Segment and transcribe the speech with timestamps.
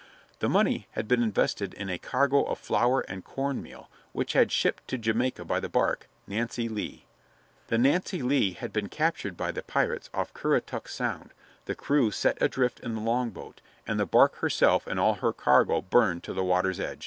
[0.39, 4.45] The money had been invested in a cargo of flour and corn meal which had
[4.47, 7.05] been shipped to Jamaica by the bark Nancy Lee.
[7.67, 11.35] The Nancy Lee had been captured by the pirates off Currituck Sound,
[11.65, 15.83] the crew set adrift in the longboat, and the bark herself and all her cargo
[15.83, 16.97] burned to the water's edge.